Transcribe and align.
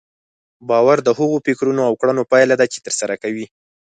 باور 0.69 0.97
د 1.03 1.09
هغو 1.17 1.37
فکرونو 1.45 1.81
او 1.89 1.93
کړنو 2.01 2.23
پايله 2.31 2.55
ده 2.59 2.65
چې 2.73 2.83
ترسره 2.85 3.15
کوئ. 3.23 3.45